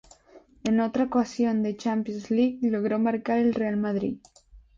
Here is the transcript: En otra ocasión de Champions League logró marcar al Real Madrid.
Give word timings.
En 0.63 0.79
otra 0.79 1.03
ocasión 1.03 1.61
de 1.61 1.77
Champions 1.77 2.31
League 2.31 2.57
logró 2.63 2.97
marcar 2.97 3.37
al 3.37 3.53
Real 3.53 3.77
Madrid. 3.77 4.17